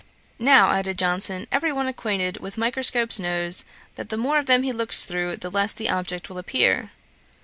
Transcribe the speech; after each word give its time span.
'Now, 0.39 0.71
(added 0.71 0.97
Johnson,) 0.97 1.45
every 1.51 1.71
one 1.71 1.85
acquainted 1.85 2.37
with 2.37 2.57
microscopes 2.57 3.19
knows, 3.19 3.65
that 3.97 4.09
the 4.09 4.17
more 4.17 4.39
of 4.39 4.47
them 4.47 4.63
he 4.63 4.73
looks 4.73 5.05
through, 5.05 5.35
the 5.37 5.51
less 5.51 5.73
the 5.73 5.91
object 5.91 6.27
will 6.27 6.39
appear.' 6.39 6.89